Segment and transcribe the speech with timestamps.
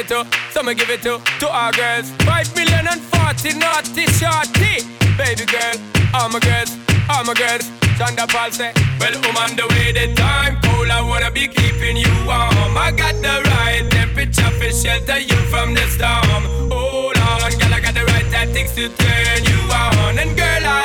[0.00, 2.10] it to, some give it to, to our girls.
[2.24, 4.80] Five million and forty naughty shorty.
[5.20, 5.76] Baby girl,
[6.14, 6.72] all my girls,
[7.10, 7.68] all my girls.
[7.98, 10.88] Sean da Paul say, Well, I'm on the way, the time cold.
[10.88, 12.72] I wanna be keeping you warm.
[12.76, 16.44] I got the right temperature for shelter you from the storm.
[16.72, 20.18] Hold on, girl, I got the right tactics to turn you on.
[20.18, 20.80] And girl, I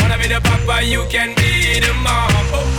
[0.00, 2.28] wanna be the papa, you can be the mom.
[2.52, 2.77] Oh,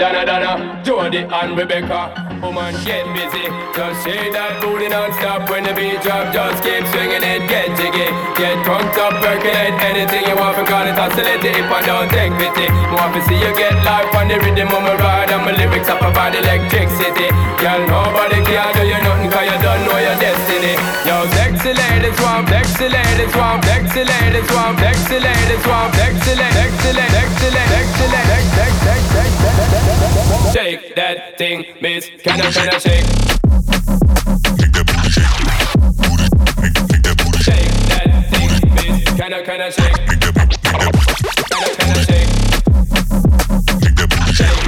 [0.00, 1.42] oh.
[1.42, 2.28] and Rebecca.
[2.38, 3.50] Woman, get busy.
[3.74, 6.30] Just shake that booty non-stop when the beat drop.
[6.30, 8.06] Just keep swinging it, get jiggy.
[8.38, 10.54] Get drunk up, percolate anything you want.
[10.54, 12.70] For call it oscillate if I don't take pity.
[12.94, 15.34] Want to see you get life on the rhythm of my ride.
[15.34, 17.34] And my lyrics up about electricity.
[17.58, 20.78] Girl, nobody can do you nothing cause you don't know your destiny.
[21.10, 26.62] Yo, sexy ladies want, sexy ladies want, sexy ladies want, sexy ladies want, sexy ladies,
[26.62, 29.27] sexy ladies, sexy ladies, sexy ladies, sexy ladies, sexy ladies.
[30.54, 32.08] Shake that thing, miss.
[32.22, 33.06] Can I, can I shake?
[34.58, 35.34] Make that booty shake.
[35.98, 36.26] Booty,
[36.62, 37.66] Make that booty shake.
[37.66, 39.02] Shake that thing, miss.
[39.18, 39.98] Can I, can I shake?
[40.06, 41.14] Make that, make that booty.
[41.48, 42.30] Can I, can I shake?
[43.82, 44.58] Make that booty shake.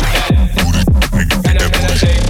[0.59, 0.83] Booty,
[1.17, 1.49] Make that booty.
[1.49, 2.30] Can I, can I shake?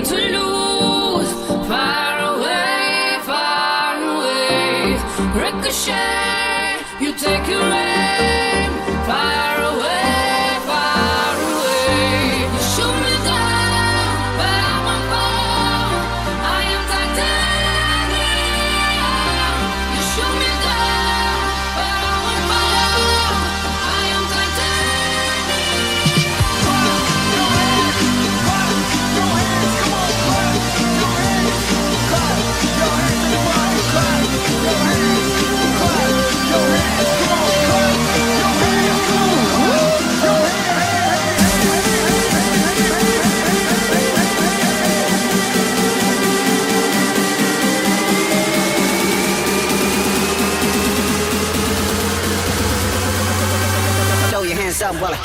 [0.00, 1.32] to lose.
[1.68, 4.96] Far away, far away.
[5.34, 8.51] Ricochet, you take your aim.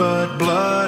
[0.00, 0.79] but blood.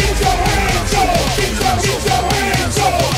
[0.00, 3.09] Get your hands up, get your, get your hands up.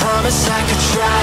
[0.00, 1.20] promise I could try.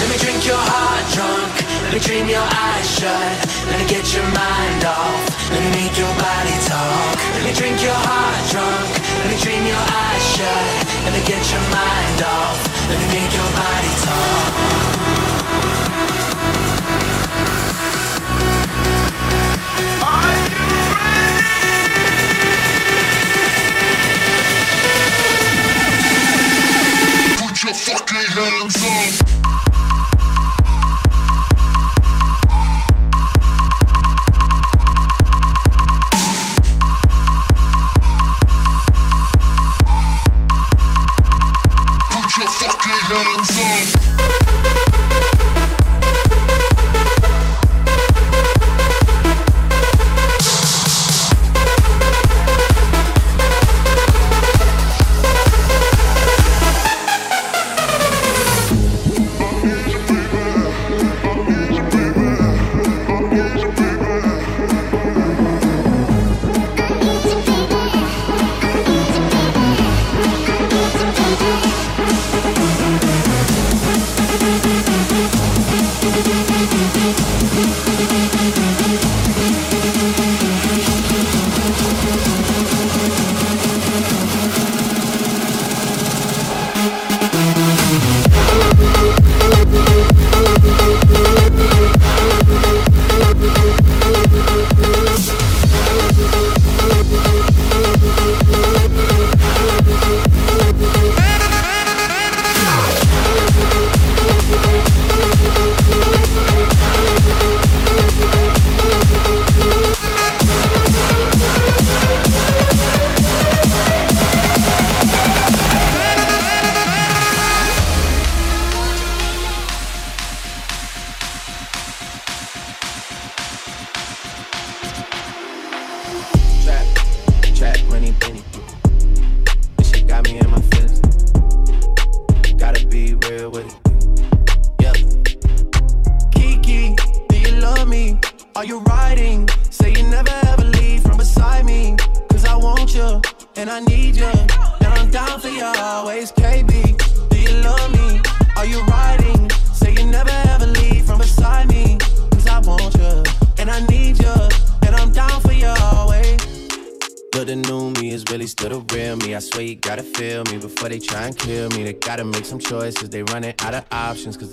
[0.00, 1.52] Let me drink your heart drunk.
[1.84, 3.34] Let me dream your eyes shut.
[3.68, 5.22] Let me get your mind off.
[5.52, 7.16] Let me make your body talk.
[7.34, 8.88] Let me drink your heart drunk.
[9.20, 10.68] Let me dream your eyes shut.
[11.04, 12.58] Let me get your mind off.
[12.88, 15.07] Let me make your body talk.
[27.84, 29.47] Fucking hands up.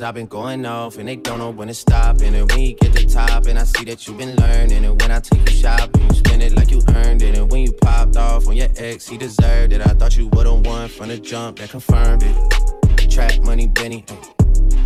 [0.05, 2.21] I've been going off and they don't know when to stop.
[2.21, 4.85] And when you get the top, and I see that you've been learning.
[4.85, 7.35] And when I take you shopping, you spend it like you earned it.
[7.35, 9.81] And when you popped off on your ex, he deserved it.
[9.81, 13.09] I thought you would've won from the jump that confirmed it.
[13.09, 14.05] Trap money, Benny.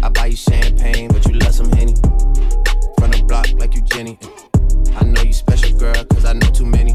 [0.01, 1.95] I buy you champagne, but you love some Henny.
[2.97, 4.17] From the block like you Jenny.
[4.95, 6.88] I know you special, girl, cause I know too many.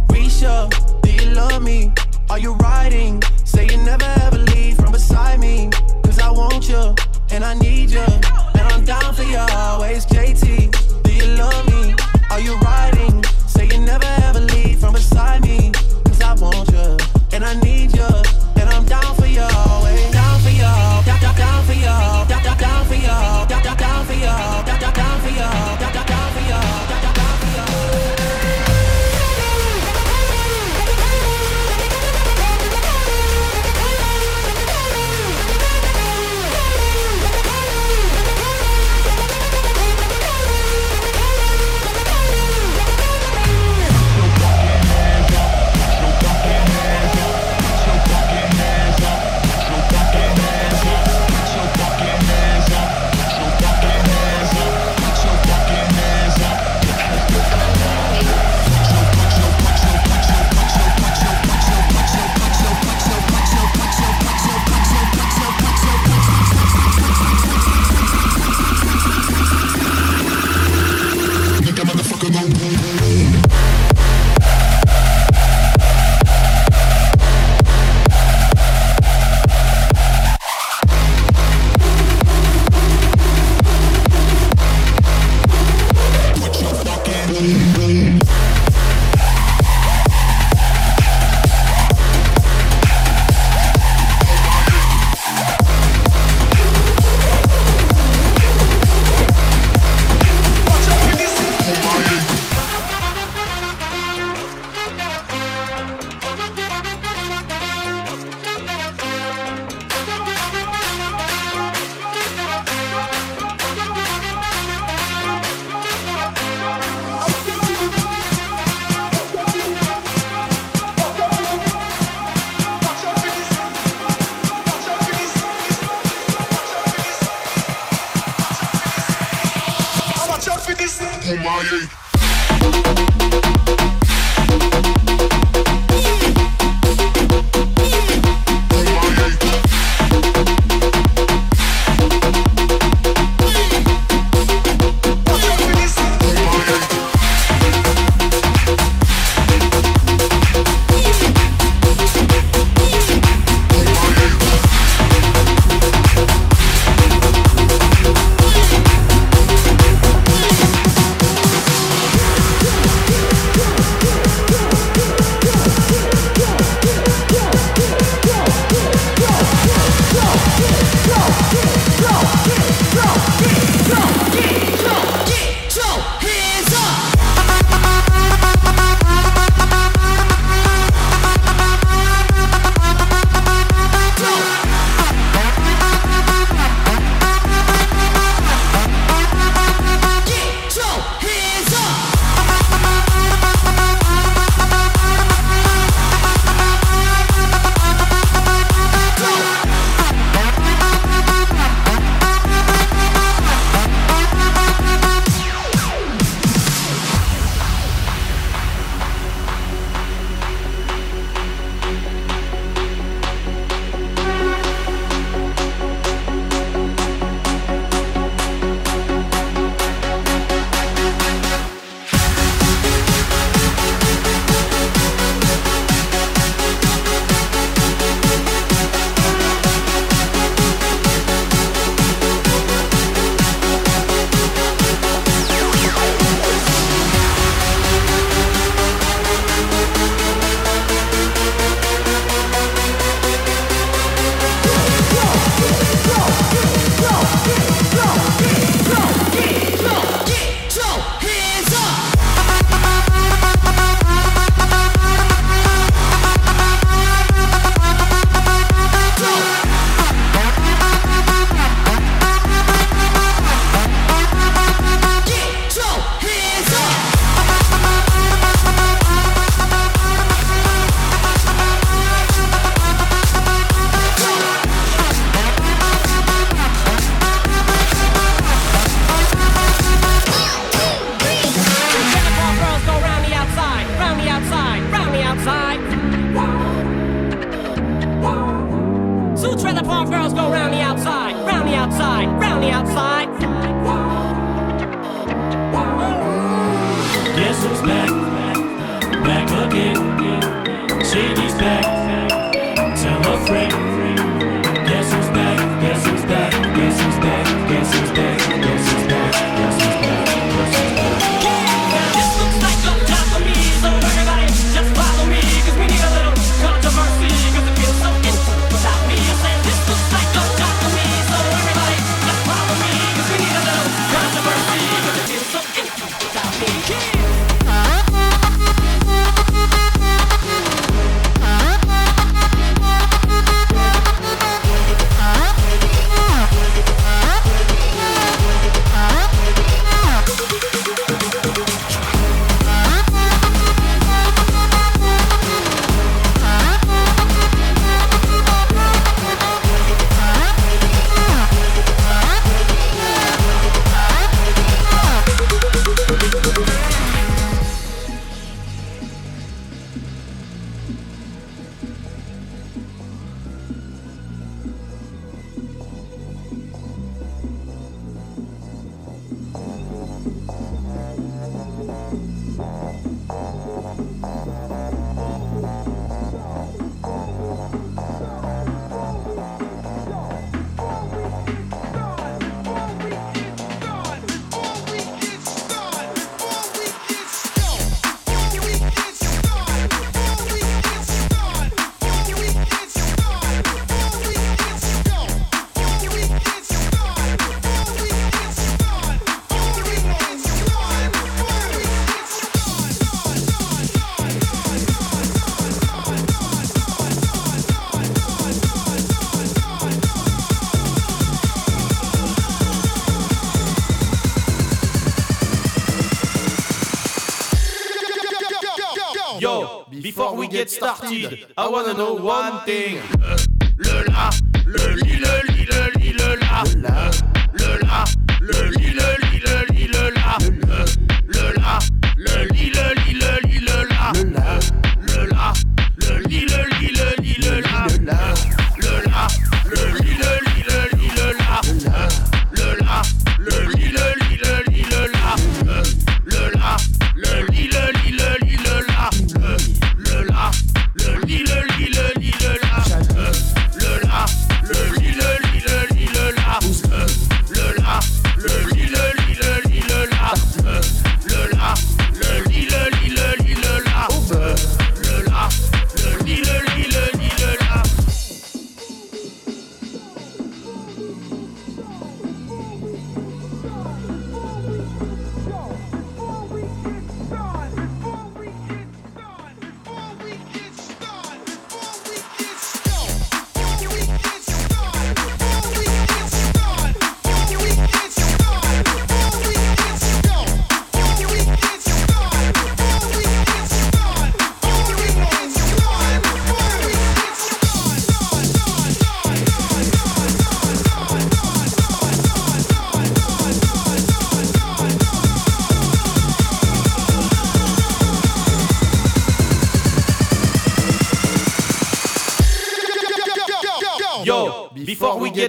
[420.55, 421.47] get started.
[421.57, 422.99] I wanna know one thing.
[423.23, 423.37] Euh,
[423.77, 424.31] le la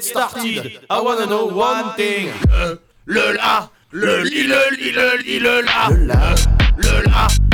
[0.06, 0.80] started.
[0.90, 2.30] I wanna know one thing.
[2.52, 2.76] Euh,
[3.06, 5.90] le la, le li, le li, le li, le la.
[5.90, 6.36] Le la, euh,
[6.78, 7.45] le la.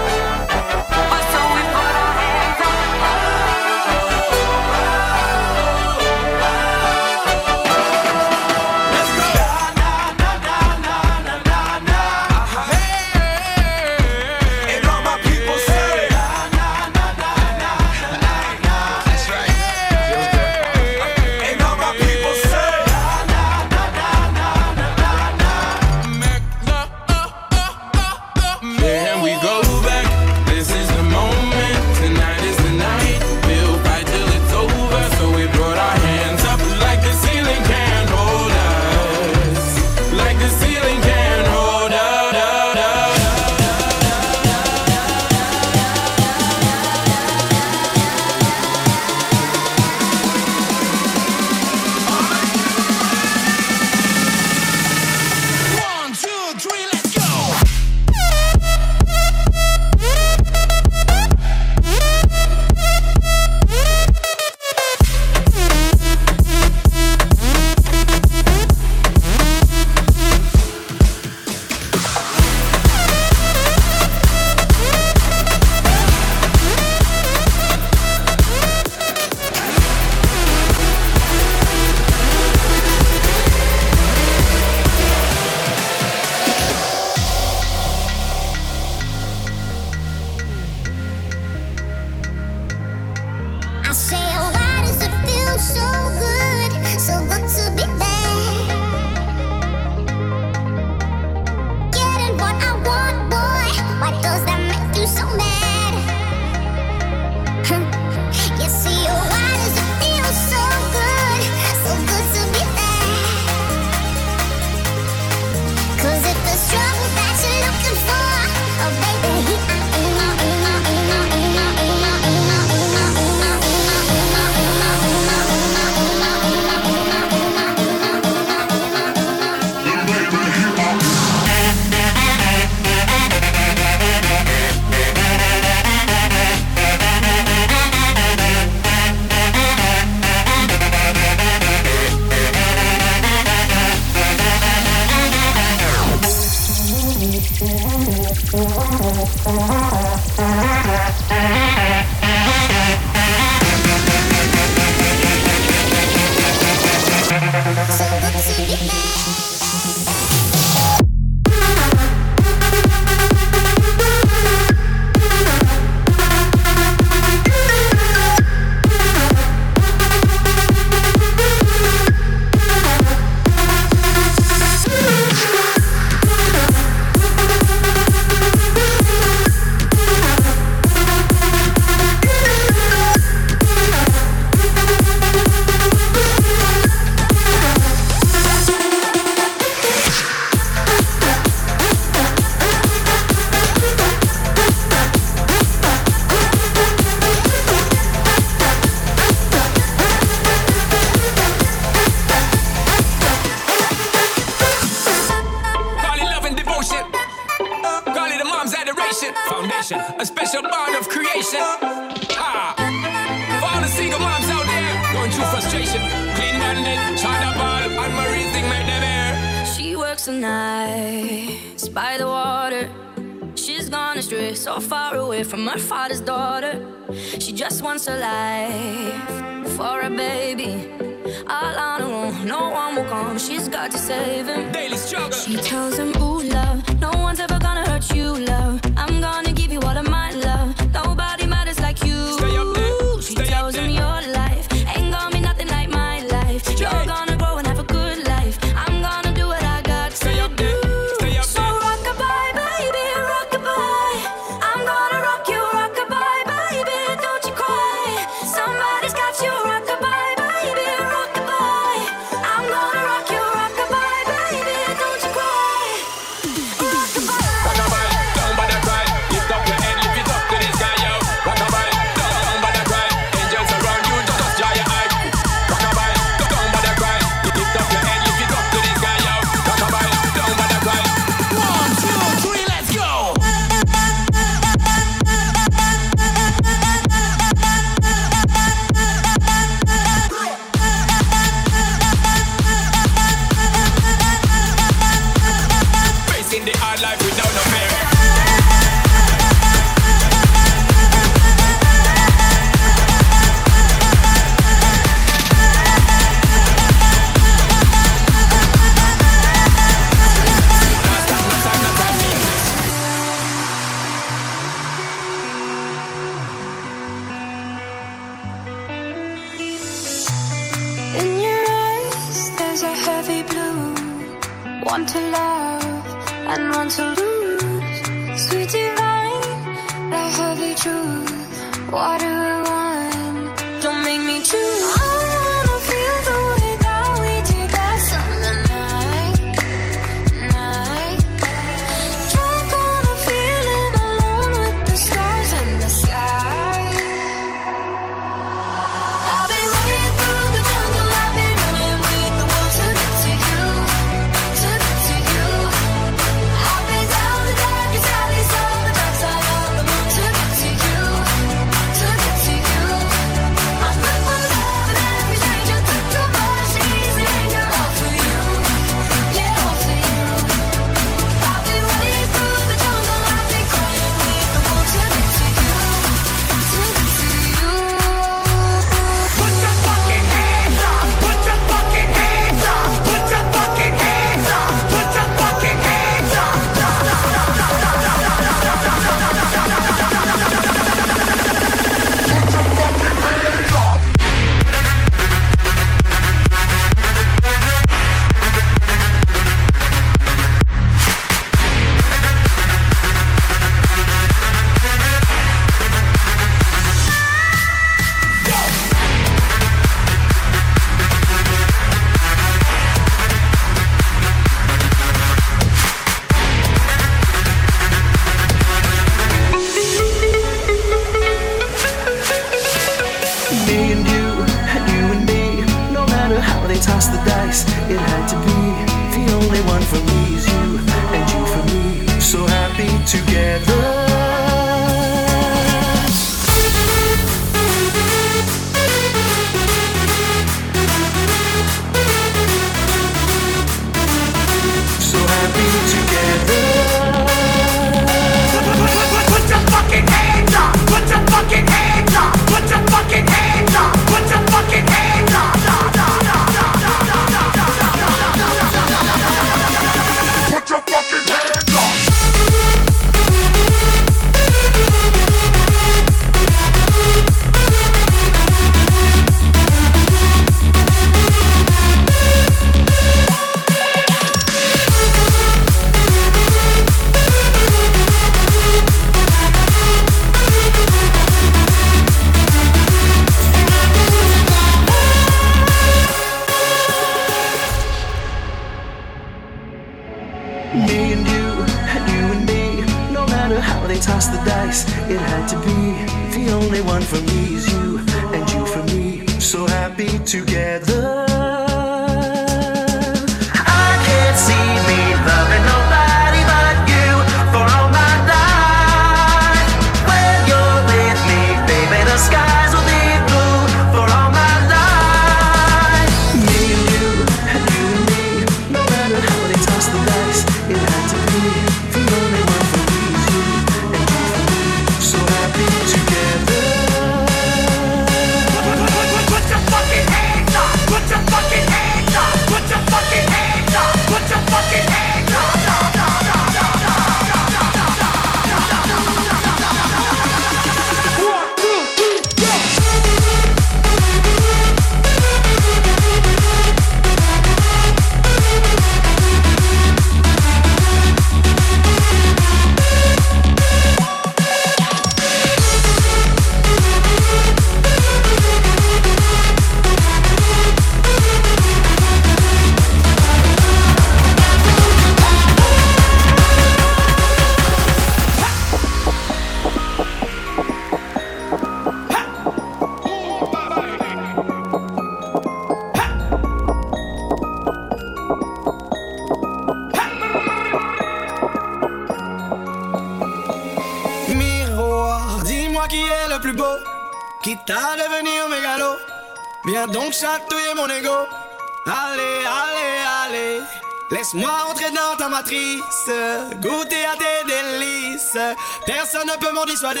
[596.62, 598.38] goûter à tes délices,
[598.86, 600.00] personne ne peut m'en dissuader.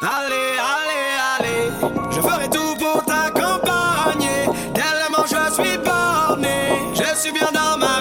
[0.00, 1.70] Allez, allez, allez,
[2.10, 7.95] je ferai tout pour t'accompagner, tellement je suis borné, je suis bien dans ma